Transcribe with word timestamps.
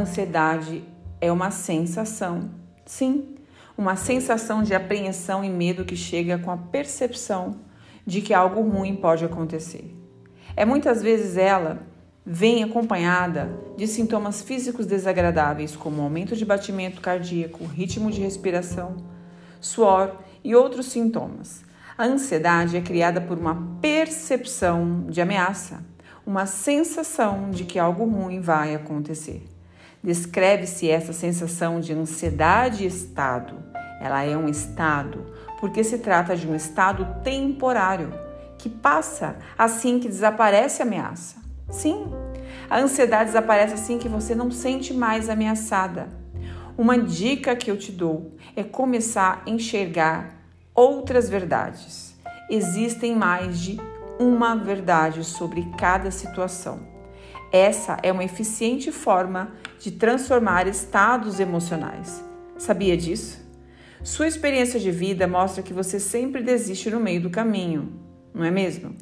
ansiedade 0.00 0.82
é 1.20 1.30
uma 1.30 1.50
sensação. 1.50 2.50
Sim, 2.84 3.36
uma 3.76 3.96
sensação 3.96 4.62
de 4.62 4.74
apreensão 4.74 5.44
e 5.44 5.50
medo 5.50 5.84
que 5.84 5.96
chega 5.96 6.38
com 6.38 6.50
a 6.50 6.56
percepção 6.56 7.60
de 8.06 8.20
que 8.20 8.34
algo 8.34 8.60
ruim 8.62 8.96
pode 8.96 9.24
acontecer. 9.24 9.94
É 10.56 10.64
muitas 10.64 11.02
vezes 11.02 11.36
ela 11.36 11.86
vem 12.24 12.62
acompanhada 12.62 13.50
de 13.76 13.86
sintomas 13.86 14.42
físicos 14.42 14.86
desagradáveis, 14.86 15.76
como 15.76 16.02
aumento 16.02 16.36
de 16.36 16.44
batimento 16.44 17.00
cardíaco, 17.00 17.64
ritmo 17.64 18.10
de 18.10 18.20
respiração, 18.20 18.96
suor 19.60 20.16
e 20.42 20.54
outros 20.54 20.86
sintomas. 20.86 21.62
A 21.96 22.04
ansiedade 22.04 22.76
é 22.76 22.80
criada 22.80 23.20
por 23.20 23.38
uma 23.38 23.78
percepção 23.80 25.06
de 25.08 25.20
ameaça, 25.20 25.84
uma 26.26 26.46
sensação 26.46 27.50
de 27.50 27.64
que 27.64 27.78
algo 27.78 28.04
ruim 28.04 28.40
vai 28.40 28.74
acontecer. 28.74 29.42
Descreve-se 30.02 30.88
essa 30.88 31.12
sensação 31.12 31.78
de 31.78 31.92
ansiedade 31.92 32.86
estado. 32.86 33.56
Ela 34.00 34.22
é 34.24 34.34
um 34.36 34.48
estado 34.48 35.26
porque 35.60 35.84
se 35.84 35.98
trata 35.98 36.34
de 36.34 36.48
um 36.48 36.54
estado 36.54 37.06
temporário 37.22 38.12
que 38.56 38.70
passa 38.70 39.36
assim 39.58 39.98
que 39.98 40.08
desaparece 40.08 40.82
a 40.82 40.86
ameaça. 40.86 41.36
Sim, 41.68 42.06
a 42.68 42.78
ansiedade 42.78 43.26
desaparece 43.26 43.74
assim 43.74 43.98
que 43.98 44.08
você 44.08 44.34
não 44.34 44.50
sente 44.50 44.94
mais 44.94 45.28
ameaçada. 45.28 46.08
Uma 46.78 46.98
dica 46.98 47.54
que 47.54 47.70
eu 47.70 47.76
te 47.76 47.92
dou 47.92 48.36
é 48.56 48.64
começar 48.64 49.42
a 49.46 49.50
enxergar 49.50 50.34
outras 50.74 51.28
verdades. 51.28 52.14
Existem 52.48 53.14
mais 53.14 53.60
de 53.60 53.78
uma 54.18 54.54
verdade 54.54 55.24
sobre 55.24 55.70
cada 55.76 56.10
situação. 56.10 56.99
Essa 57.52 57.96
é 58.02 58.12
uma 58.12 58.24
eficiente 58.24 58.92
forma 58.92 59.52
de 59.78 59.90
transformar 59.90 60.68
estados 60.68 61.40
emocionais. 61.40 62.22
Sabia 62.56 62.96
disso? 62.96 63.40
Sua 64.02 64.28
experiência 64.28 64.78
de 64.78 64.90
vida 64.90 65.26
mostra 65.26 65.62
que 65.62 65.74
você 65.74 65.98
sempre 65.98 66.42
desiste 66.42 66.90
no 66.90 67.00
meio 67.00 67.20
do 67.20 67.30
caminho, 67.30 67.92
não 68.32 68.44
é 68.44 68.50
mesmo? 68.50 68.94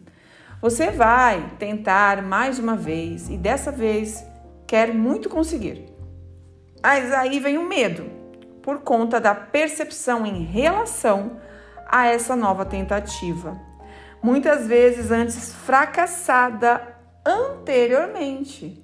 Você 0.61 0.91
vai 0.91 1.53
tentar 1.59 2.23
mais 2.23 2.59
uma 2.59 2.75
vez 2.75 3.29
e 3.29 3.37
dessa 3.37 3.71
vez 3.71 4.25
quer 4.67 4.93
muito 4.93 5.29
conseguir. 5.29 5.85
Mas 6.83 7.13
aí 7.13 7.39
vem 7.39 7.59
o 7.59 7.69
medo, 7.69 8.11
por 8.63 8.81
conta 8.81 9.21
da 9.21 9.35
percepção 9.35 10.27
em 10.27 10.43
relação 10.43 11.41
a 11.87 12.07
essa 12.07 12.35
nova 12.35 12.65
tentativa. 12.65 13.59
Muitas 14.23 14.67
vezes 14.67 15.11
antes 15.11 15.55
fracassada 15.55 16.98
anteriormente. 17.29 18.83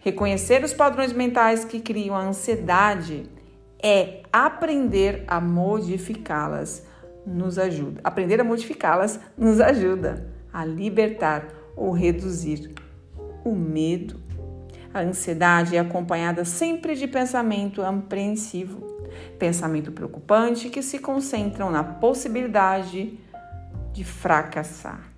Reconhecer 0.00 0.64
os 0.64 0.74
padrões 0.74 1.12
mentais 1.12 1.64
que 1.64 1.80
criam 1.80 2.16
a 2.16 2.22
ansiedade 2.22 3.30
é 3.80 4.22
aprender 4.32 5.22
a 5.28 5.40
modificá-las, 5.40 6.84
nos 7.24 7.58
ajuda. 7.58 8.00
Aprender 8.02 8.40
a 8.40 8.44
modificá-las 8.44 9.20
nos 9.36 9.60
ajuda 9.60 10.26
a 10.52 10.64
libertar 10.64 11.46
ou 11.76 11.92
reduzir 11.92 12.74
o 13.44 13.54
medo. 13.54 14.20
A 14.92 15.00
ansiedade 15.00 15.76
é 15.76 15.78
acompanhada 15.78 16.44
sempre 16.44 16.96
de 16.96 17.06
pensamento 17.06 17.82
apreensivo, 17.82 18.80
pensamento 19.38 19.92
preocupante 19.92 20.68
que 20.68 20.82
se 20.82 20.98
concentram 20.98 21.70
na 21.70 21.84
possibilidade 21.84 23.18
de 23.92 24.04
fracassar. 24.04 25.17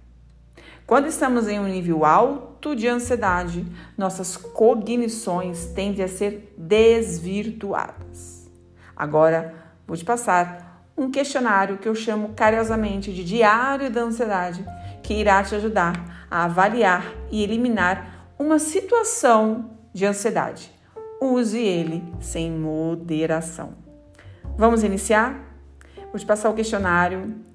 Quando 0.91 1.07
estamos 1.07 1.47
em 1.47 1.61
um 1.61 1.69
nível 1.69 2.05
alto 2.05 2.75
de 2.75 2.89
ansiedade, 2.89 3.65
nossas 3.97 4.37
cognições 4.37 5.67
tendem 5.67 6.05
a 6.05 6.09
ser 6.09 6.53
desvirtuadas. 6.59 8.51
Agora, 8.97 9.55
vou 9.87 9.97
te 9.97 10.05
passar 10.05 10.91
um 10.97 11.09
questionário 11.09 11.79
que 11.79 11.89
eu 11.89 11.95
chamo 11.95 12.31
carinhosamente 12.31 13.13
de 13.13 13.23
Diário 13.23 13.89
da 13.89 14.01
Ansiedade, 14.01 14.67
que 15.01 15.15
irá 15.15 15.45
te 15.45 15.55
ajudar 15.55 16.27
a 16.29 16.47
avaliar 16.47 17.07
e 17.31 17.41
eliminar 17.41 18.33
uma 18.37 18.59
situação 18.59 19.71
de 19.95 20.05
ansiedade. 20.05 20.73
Use 21.23 21.57
ele 21.57 22.03
sem 22.19 22.51
moderação. 22.51 23.75
Vamos 24.59 24.83
iniciar? 24.83 25.39
Vou 26.11 26.19
te 26.19 26.27
passar 26.27 26.51
o 26.51 26.55
questionário 26.55 27.49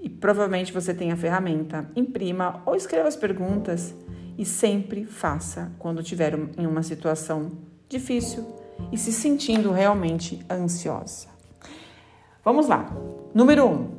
e 0.00 0.08
provavelmente 0.08 0.72
você 0.72 0.94
tem 0.94 1.12
a 1.12 1.16
ferramenta. 1.16 1.90
Imprima 1.94 2.62
ou 2.64 2.74
escreva 2.74 3.08
as 3.08 3.16
perguntas 3.16 3.94
e 4.38 4.44
sempre 4.44 5.04
faça 5.04 5.70
quando 5.78 6.00
estiver 6.00 6.38
em 6.56 6.66
uma 6.66 6.82
situação 6.82 7.52
difícil 7.88 8.46
e 8.90 8.96
se 8.96 9.12
sentindo 9.12 9.70
realmente 9.70 10.44
ansiosa. 10.50 11.28
Vamos 12.42 12.66
lá. 12.66 12.90
Número 13.34 13.66
1. 13.66 13.68
Um, 13.68 13.90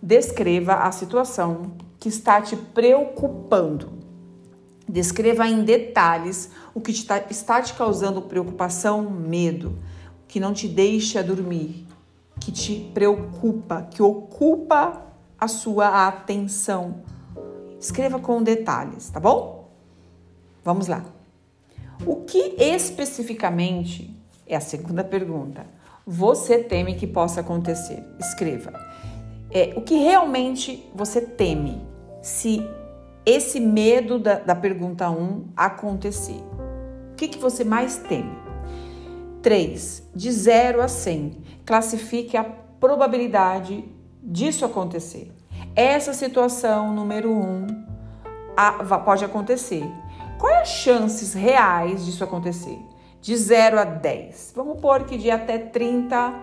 descreva 0.00 0.74
a 0.74 0.92
situação 0.92 1.72
que 1.98 2.08
está 2.08 2.40
te 2.40 2.56
preocupando. 2.56 3.98
Descreva 4.88 5.48
em 5.48 5.64
detalhes 5.64 6.50
o 6.72 6.80
que 6.80 6.92
tá, 7.04 7.22
está 7.28 7.60
te 7.60 7.74
causando 7.74 8.22
preocupação, 8.22 9.02
medo, 9.10 9.76
que 10.28 10.38
não 10.38 10.54
te 10.54 10.68
deixa 10.68 11.22
dormir, 11.22 11.86
que 12.40 12.52
te 12.52 12.90
preocupa, 12.94 13.82
que 13.90 14.00
ocupa 14.00 15.07
a 15.38 15.46
sua 15.46 16.08
atenção. 16.08 17.02
Escreva 17.78 18.18
com 18.18 18.42
detalhes, 18.42 19.08
tá 19.08 19.20
bom? 19.20 19.68
Vamos 20.64 20.88
lá. 20.88 21.04
O 22.04 22.16
que 22.16 22.56
especificamente 22.58 24.14
é 24.46 24.56
a 24.56 24.60
segunda 24.60 25.04
pergunta? 25.04 25.66
Você 26.06 26.58
teme 26.58 26.94
que 26.94 27.06
possa 27.06 27.40
acontecer? 27.40 28.02
Escreva. 28.18 28.72
É, 29.50 29.74
o 29.76 29.82
que 29.82 29.94
realmente 29.96 30.90
você 30.94 31.20
teme 31.20 31.80
se 32.22 32.66
esse 33.24 33.60
medo 33.60 34.18
da, 34.18 34.38
da 34.38 34.54
pergunta 34.54 35.08
1 35.10 35.14
um 35.14 35.44
acontecer? 35.56 36.40
O 37.12 37.14
que, 37.16 37.28
que 37.28 37.38
você 37.38 37.64
mais 37.64 37.98
teme? 37.98 38.36
3. 39.42 40.02
De 40.14 40.32
0 40.32 40.82
a 40.82 40.88
100, 40.88 41.42
classifique 41.64 42.36
a 42.36 42.44
probabilidade 42.44 43.84
disso 44.22 44.64
acontecer. 44.64 45.32
Essa 45.74 46.12
situação 46.12 46.92
número 46.92 47.32
um 47.32 47.66
pode 49.04 49.24
acontecer. 49.24 49.84
Quais 50.38 50.62
as 50.62 50.68
chances 50.68 51.34
reais 51.34 52.04
disso 52.04 52.24
acontecer? 52.24 52.78
De 53.20 53.36
0 53.36 53.80
a 53.80 53.84
10. 53.84 54.52
Vamos 54.54 54.80
pôr 54.80 55.04
que 55.04 55.16
de 55.16 55.30
até 55.30 55.58
30 55.58 56.34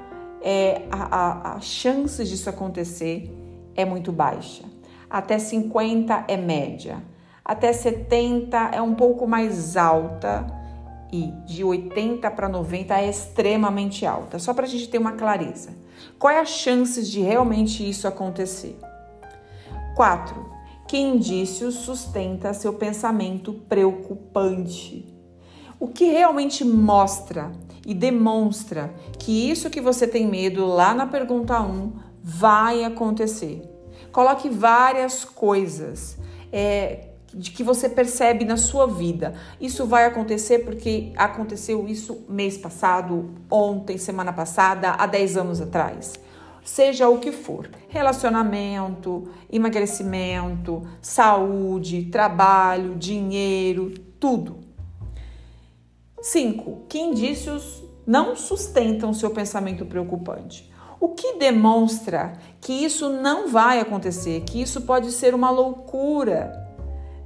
é, 0.41 0.83
a, 0.91 1.15
a, 1.15 1.55
a 1.55 1.59
chance 1.61 2.23
disso 2.23 2.49
acontecer 2.49 3.31
é 3.75 3.85
muito 3.85 4.11
baixa. 4.11 4.63
Até 5.09 5.39
50 5.39 6.25
é 6.27 6.37
média. 6.37 7.03
Até 7.43 7.71
70 7.71 8.57
é 8.73 8.81
um 8.81 8.95
pouco 8.95 9.27
mais 9.27 9.77
alta 9.77 10.45
e 11.15 11.31
de 11.45 11.63
80 11.63 12.29
para 12.31 12.49
90 12.49 12.99
é 12.99 13.09
extremamente 13.09 14.05
alta. 14.05 14.37
Só 14.37 14.53
para 14.53 14.65
a 14.65 14.67
gente 14.67 14.89
ter 14.89 14.97
uma 14.97 15.13
clareza. 15.13 15.69
Quais 16.19 16.39
as 16.39 16.49
chances 16.49 17.09
de 17.09 17.21
realmente 17.21 17.87
isso 17.87 18.07
acontecer? 18.07 18.77
4. 19.95 20.53
Que 20.87 20.97
indícios 20.97 21.75
sustenta 21.75 22.53
seu 22.53 22.73
pensamento 22.73 23.53
preocupante? 23.53 25.13
O 25.79 25.87
que 25.87 26.05
realmente 26.05 26.65
mostra 26.65 27.51
e 27.85 27.93
demonstra 27.93 28.93
que 29.17 29.49
isso 29.49 29.69
que 29.69 29.79
você 29.79 30.07
tem 30.07 30.27
medo 30.27 30.65
lá 30.65 30.93
na 30.93 31.07
pergunta 31.07 31.61
1 31.61 31.93
vai 32.21 32.83
acontecer? 32.83 33.61
Coloque 34.11 34.49
várias 34.49 35.23
coisas. 35.23 36.17
É, 36.51 37.14
de 37.35 37.51
que 37.51 37.63
você 37.63 37.89
percebe 37.89 38.45
na 38.45 38.55
sua 38.55 38.87
vida. 38.87 39.33
Isso 39.59 39.85
vai 39.85 40.05
acontecer 40.05 40.59
porque 40.59 41.11
aconteceu 41.17 41.85
isso 41.85 42.25
mês 42.29 42.57
passado, 42.57 43.29
ontem, 43.51 43.97
semana 43.97 44.31
passada, 44.31 44.91
há 44.91 45.05
10 45.05 45.37
anos 45.37 45.59
atrás. 45.59 46.13
Seja 46.63 47.09
o 47.09 47.19
que 47.19 47.31
for, 47.31 47.69
relacionamento, 47.89 49.29
emagrecimento, 49.51 50.81
saúde, 51.01 52.05
trabalho, 52.05 52.95
dinheiro, 52.95 53.93
tudo. 54.19 54.59
5. 56.21 56.85
Que 56.89 56.97
indícios 56.97 57.83
não 58.07 58.35
sustentam 58.35 59.13
seu 59.13 59.29
pensamento 59.29 59.85
preocupante? 59.85 60.71
O 60.99 61.09
que 61.09 61.33
demonstra 61.37 62.33
que 62.61 62.73
isso 62.73 63.09
não 63.09 63.49
vai 63.49 63.79
acontecer, 63.79 64.41
que 64.41 64.59
isso 64.59 64.81
pode 64.81 65.11
ser 65.11 65.35
uma 65.35 65.51
loucura, 65.51 66.64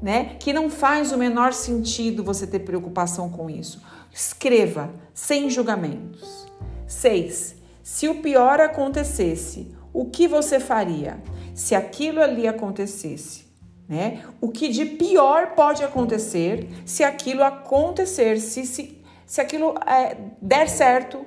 né? 0.01 0.35
Que 0.39 0.53
não 0.53 0.69
faz 0.69 1.11
o 1.11 1.17
menor 1.17 1.53
sentido 1.53 2.23
você 2.23 2.47
ter 2.47 2.59
preocupação 2.59 3.29
com 3.29 3.49
isso. 3.49 3.81
Escreva 4.11 4.89
sem 5.13 5.49
julgamentos. 5.49 6.47
6. 6.87 7.55
Se 7.83 8.07
o 8.07 8.21
pior 8.21 8.59
acontecesse, 8.59 9.75
o 9.93 10.05
que 10.05 10.27
você 10.27 10.59
faria? 10.59 11.21
Se 11.53 11.75
aquilo 11.75 12.21
ali 12.21 12.47
acontecesse, 12.47 13.45
né? 13.87 14.23
O 14.39 14.49
que 14.49 14.69
de 14.69 14.85
pior 14.85 15.55
pode 15.55 15.83
acontecer 15.83 16.69
se 16.85 17.03
aquilo 17.03 17.43
acontecer, 17.43 18.39
se, 18.39 18.65
se, 18.65 19.03
se 19.25 19.41
aquilo 19.41 19.75
é, 19.85 20.15
der 20.41 20.69
certo, 20.69 21.25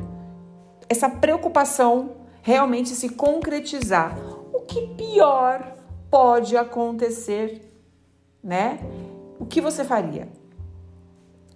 essa 0.89 1.09
preocupação 1.09 2.17
realmente 2.43 2.91
se 2.91 3.09
concretizar. 3.09 4.17
O 4.53 4.61
que 4.61 4.89
pior 4.97 5.77
pode 6.11 6.57
acontecer, 6.57 7.72
né? 8.43 8.79
O 9.39 9.47
que 9.47 9.61
você 9.61 9.85
faria? 9.85 10.29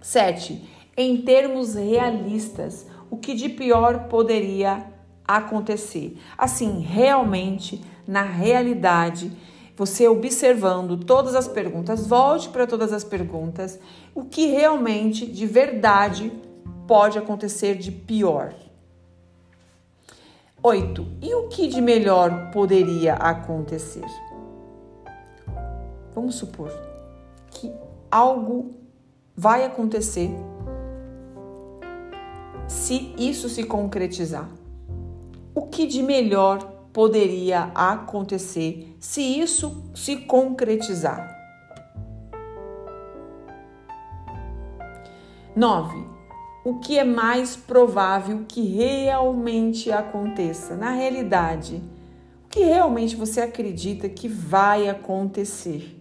Sete, 0.01 0.67
em 0.95 1.21
termos 1.21 1.75
realistas, 1.75 2.87
o 3.09 3.17
que 3.17 3.33
de 3.33 3.49
pior 3.49 4.07
poderia 4.07 4.85
acontecer? 5.27 6.17
Assim, 6.37 6.79
realmente, 6.79 7.83
na 8.07 8.23
realidade, 8.23 9.31
você 9.75 10.07
observando 10.07 10.97
todas 10.97 11.35
as 11.35 11.47
perguntas, 11.47 12.07
volte 12.07 12.49
para 12.49 12.65
todas 12.65 12.91
as 12.91 13.03
perguntas, 13.03 13.79
o 14.15 14.25
que 14.25 14.47
realmente, 14.47 15.25
de 15.25 15.45
verdade, 15.45 16.31
pode 16.87 17.17
acontecer 17.19 17.75
de 17.75 17.91
pior. 17.91 18.55
Oito. 20.63 21.05
E 21.21 21.33
o 21.35 21.47
que 21.47 21.67
de 21.67 21.79
melhor 21.79 22.49
poderia 22.51 23.13
acontecer? 23.13 24.05
Vamos 26.17 26.33
supor 26.33 26.71
que 27.51 27.71
algo 28.09 28.73
vai 29.35 29.63
acontecer 29.63 30.31
se 32.67 33.13
isso 33.19 33.47
se 33.47 33.63
concretizar. 33.63 34.49
O 35.53 35.67
que 35.67 35.85
de 35.85 36.01
melhor 36.01 36.57
poderia 36.91 37.65
acontecer 37.75 38.97
se 38.99 39.21
isso 39.21 39.91
se 39.93 40.15
concretizar? 40.15 41.37
9. 45.55 46.03
O 46.65 46.79
que 46.79 46.97
é 46.97 47.03
mais 47.03 47.55
provável 47.55 48.43
que 48.47 48.61
realmente 48.61 49.91
aconteça 49.91 50.75
na 50.75 50.89
realidade? 50.89 51.75
O 52.43 52.49
que 52.49 52.63
realmente 52.63 53.15
você 53.15 53.39
acredita 53.39 54.09
que 54.09 54.27
vai 54.27 54.89
acontecer? 54.89 55.96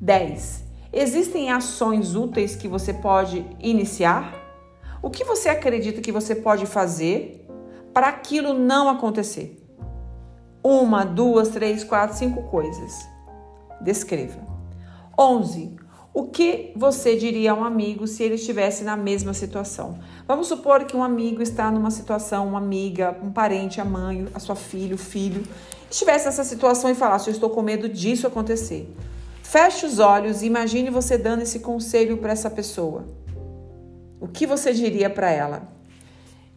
10. 0.00 0.64
Existem 0.92 1.50
ações 1.50 2.14
úteis 2.14 2.56
que 2.56 2.68
você 2.68 2.92
pode 2.92 3.44
iniciar? 3.60 4.32
O 5.02 5.10
que 5.10 5.24
você 5.24 5.48
acredita 5.48 6.00
que 6.00 6.12
você 6.12 6.34
pode 6.34 6.66
fazer 6.66 7.46
para 7.92 8.08
aquilo 8.08 8.54
não 8.54 8.88
acontecer? 8.88 9.56
Uma, 10.62 11.04
duas, 11.04 11.48
três, 11.48 11.84
quatro, 11.84 12.16
cinco 12.16 12.42
coisas. 12.44 13.08
Descreva. 13.80 14.40
11. 15.18 15.76
O 16.12 16.24
que 16.24 16.72
você 16.74 17.14
diria 17.16 17.52
a 17.52 17.54
um 17.54 17.62
amigo 17.62 18.06
se 18.06 18.22
ele 18.22 18.34
estivesse 18.34 18.82
na 18.82 18.96
mesma 18.96 19.32
situação? 19.32 19.98
Vamos 20.26 20.48
supor 20.48 20.84
que 20.84 20.96
um 20.96 21.02
amigo 21.02 21.42
está 21.42 21.70
numa 21.70 21.90
situação, 21.90 22.48
uma 22.48 22.58
amiga, 22.58 23.16
um 23.22 23.30
parente, 23.30 23.80
a 23.80 23.84
mãe, 23.84 24.26
a 24.34 24.40
sua 24.40 24.56
filha, 24.56 24.94
o 24.94 24.98
filho, 24.98 25.44
estivesse 25.88 26.26
nessa 26.26 26.42
situação 26.42 26.90
e 26.90 26.94
falasse: 26.94 27.28
Eu 27.28 27.34
estou 27.34 27.50
com 27.50 27.62
medo 27.62 27.88
disso 27.88 28.26
acontecer. 28.26 28.92
Feche 29.48 29.86
os 29.86 29.98
olhos 29.98 30.42
e 30.42 30.46
imagine 30.46 30.90
você 30.90 31.16
dando 31.16 31.40
esse 31.40 31.60
conselho 31.60 32.18
para 32.18 32.32
essa 32.32 32.50
pessoa. 32.50 33.06
O 34.20 34.28
que 34.28 34.46
você 34.46 34.74
diria 34.74 35.08
para 35.08 35.30
ela? 35.30 35.62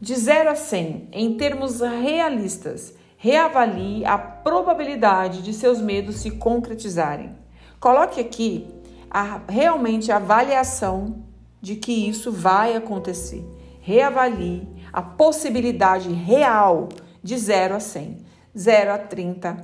De 0.02 0.14
0 0.14 0.50
a 0.50 0.56
100, 0.56 1.08
em 1.14 1.38
termos 1.38 1.80
realistas, 1.80 2.94
reavalie 3.16 4.04
a 4.04 4.18
probabilidade 4.18 5.42
de 5.42 5.54
seus 5.54 5.80
medos 5.80 6.18
se 6.18 6.32
concretizarem. 6.32 7.34
Coloque 7.80 8.20
aqui 8.20 8.68
a, 9.10 9.40
realmente 9.48 10.12
a 10.12 10.18
avaliação 10.18 11.24
de 11.62 11.78
que 11.78 11.94
isso 11.94 12.30
vai 12.30 12.76
acontecer. 12.76 13.42
Reavalie 13.80 14.68
a 14.92 15.02
possibilidade 15.02 16.12
real 16.12 16.90
de 17.24 17.38
0 17.38 17.76
a 17.76 17.80
100. 17.80 18.18
0 18.54 18.92
a 18.92 18.98
30, 18.98 19.64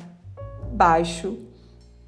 baixo, 0.72 1.38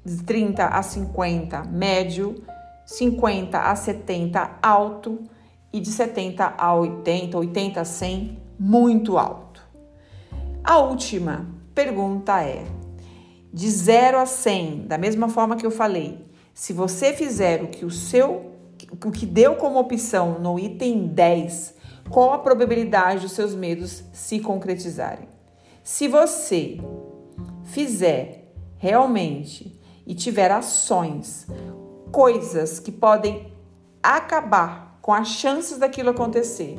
de 0.04 0.22
30 0.22 0.66
a 0.66 0.82
50 0.82 1.64
médio, 1.64 2.42
50 2.86 3.58
a 3.58 3.76
70 3.76 4.58
alto 4.62 5.18
e 5.72 5.80
de 5.80 5.90
70 5.90 6.54
a 6.56 6.74
80, 6.74 7.38
80 7.38 7.80
a 7.80 7.84
100 7.84 8.38
muito 8.58 9.18
alto. 9.18 9.62
A 10.64 10.78
última 10.78 11.46
pergunta 11.74 12.42
é: 12.42 12.64
de 13.52 13.70
0 13.70 14.18
a 14.18 14.26
100, 14.26 14.86
da 14.86 14.98
mesma 14.98 15.28
forma 15.28 15.56
que 15.56 15.66
eu 15.66 15.70
falei, 15.70 16.26
se 16.52 16.72
você 16.72 17.12
fizer 17.12 17.62
o 17.62 17.68
que 17.68 17.84
o 17.84 17.90
seu 17.90 18.50
o 18.92 19.10
que 19.10 19.26
deu 19.26 19.56
como 19.56 19.78
opção 19.78 20.38
no 20.40 20.58
item 20.58 21.06
10, 21.08 21.74
qual 22.08 22.32
a 22.32 22.38
probabilidade 22.38 23.20
dos 23.20 23.32
seus 23.32 23.54
medos 23.54 24.02
se 24.12 24.40
concretizarem? 24.40 25.28
Se 25.84 26.08
você 26.08 26.78
fizer 27.64 28.52
realmente 28.78 29.79
e 30.06 30.14
tiver 30.14 30.50
ações, 30.50 31.46
coisas 32.10 32.80
que 32.80 32.90
podem 32.90 33.52
acabar 34.02 34.98
com 35.00 35.12
as 35.12 35.28
chances 35.28 35.78
daquilo 35.78 36.10
acontecer, 36.10 36.78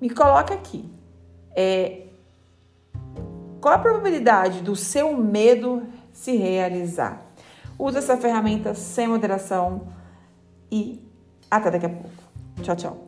me 0.00 0.10
coloca 0.10 0.54
aqui. 0.54 0.88
É, 1.56 2.06
qual 3.60 3.74
a 3.74 3.78
probabilidade 3.78 4.60
do 4.60 4.76
seu 4.76 5.16
medo 5.16 5.82
se 6.12 6.36
realizar? 6.36 7.22
Use 7.78 7.98
essa 7.98 8.16
ferramenta 8.16 8.74
sem 8.74 9.08
moderação 9.08 9.88
e 10.70 11.02
até 11.50 11.70
daqui 11.70 11.86
a 11.86 11.90
pouco. 11.90 12.10
Tchau, 12.62 12.76
tchau. 12.76 13.07